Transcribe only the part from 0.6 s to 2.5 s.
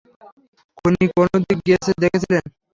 খুনি কোনদিকে গিয়েছে দেখেছিলেন?